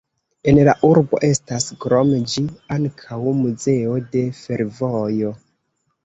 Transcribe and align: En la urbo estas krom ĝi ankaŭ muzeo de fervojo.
En 0.51 0.59
la 0.67 0.73
urbo 0.87 1.17
estas 1.25 1.67
krom 1.83 2.13
ĝi 2.31 2.43
ankaŭ 2.75 3.19
muzeo 3.41 3.93
de 4.15 4.23
fervojo. 4.39 5.35